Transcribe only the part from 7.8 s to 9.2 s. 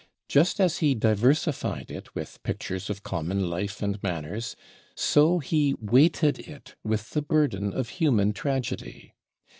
human tragedy.